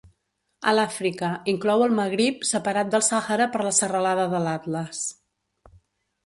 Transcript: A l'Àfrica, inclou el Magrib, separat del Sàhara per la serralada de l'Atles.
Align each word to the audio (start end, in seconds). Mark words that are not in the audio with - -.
A 0.69 0.71
l'Àfrica, 0.77 1.27
inclou 1.53 1.83
el 1.87 1.93
Magrib, 1.99 2.47
separat 2.53 2.89
del 2.95 3.05
Sàhara 3.09 3.47
per 3.57 3.63
la 3.69 3.75
serralada 3.81 4.27
de 4.33 4.41
l'Atles. 4.47 5.05